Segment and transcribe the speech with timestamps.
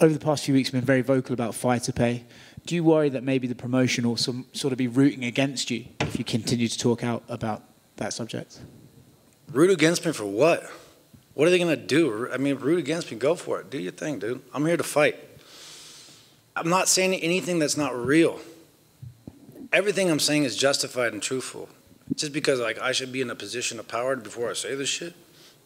[0.00, 2.24] over the past few weeks, been very vocal about fighter pay.
[2.66, 5.86] Do you worry that maybe the promotion will some, sort of be rooting against you
[6.00, 7.62] if you continue to talk out about
[7.96, 8.60] that subject?
[9.50, 10.70] Root against me for what?
[11.34, 12.28] What are they gonna do?
[12.32, 13.16] I mean, root against me.
[13.16, 13.70] Go for it.
[13.70, 14.42] Do your thing, dude.
[14.52, 15.16] I'm here to fight.
[16.54, 18.40] I'm not saying anything that's not real.
[19.72, 21.68] Everything I'm saying is justified and truthful.
[22.14, 24.88] Just because like I should be in a position of power before I say this
[24.88, 25.14] shit,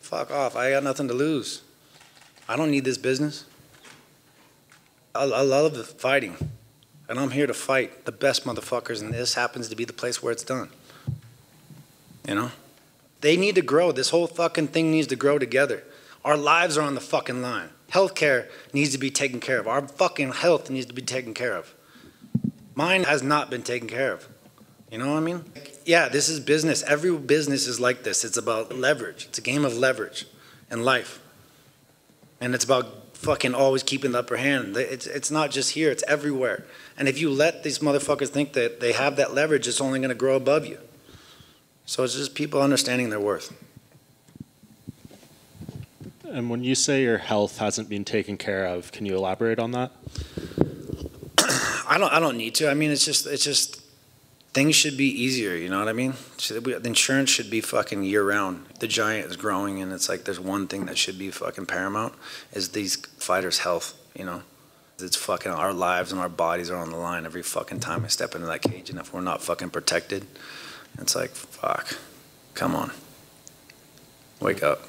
[0.00, 0.56] fuck off.
[0.56, 1.62] I got nothing to lose.
[2.48, 3.44] I don't need this business.
[5.14, 6.36] I, I love the fighting,
[7.08, 10.22] and I'm here to fight the best motherfuckers, and this happens to be the place
[10.22, 10.70] where it's done.
[12.26, 12.50] You know,
[13.20, 13.92] they need to grow.
[13.92, 15.84] This whole fucking thing needs to grow together.
[16.24, 17.70] Our lives are on the fucking line.
[17.90, 19.68] Healthcare needs to be taken care of.
[19.68, 21.74] Our fucking health needs to be taken care of.
[22.74, 24.28] Mine has not been taken care of.
[24.90, 25.44] You know what I mean?
[25.84, 26.82] Yeah, this is business.
[26.84, 28.24] Every business is like this.
[28.24, 29.26] It's about leverage.
[29.26, 30.26] It's a game of leverage
[30.70, 31.20] in life.
[32.42, 34.76] And it's about fucking always keeping the upper hand.
[34.76, 36.64] It's, it's not just here, it's everywhere.
[36.98, 40.08] And if you let these motherfuckers think that they have that leverage, it's only going
[40.08, 40.78] to grow above you.
[41.86, 43.56] So it's just people understanding their worth.
[46.24, 49.70] And when you say your health hasn't been taken care of, can you elaborate on
[49.72, 49.92] that?
[51.88, 52.12] I don't.
[52.12, 52.70] I don't need to.
[52.70, 53.26] I mean, it's just.
[53.26, 53.81] It's just.
[54.52, 55.54] Things should be easier.
[55.54, 56.14] You know what I mean?
[56.36, 58.66] The insurance should be fucking year round.
[58.80, 62.14] The giant is growing, and it's like there's one thing that should be fucking paramount
[62.52, 63.98] is these fighters' health.
[64.14, 64.42] You know,
[64.98, 68.08] it's fucking our lives and our bodies are on the line every fucking time I
[68.08, 70.26] step into that cage, and if we're not fucking protected,
[70.98, 71.98] it's like fuck.
[72.54, 72.90] Come on.
[74.38, 74.82] Wake up.